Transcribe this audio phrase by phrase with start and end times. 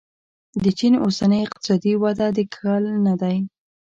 [0.63, 3.37] د چین اوسنۍ اقتصادي وده د کل نه دی.